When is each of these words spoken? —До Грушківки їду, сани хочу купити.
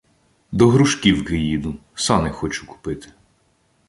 —До 0.51 0.67
Грушківки 0.69 1.37
їду, 1.37 1.75
сани 1.95 2.29
хочу 2.29 2.67
купити. 2.67 3.07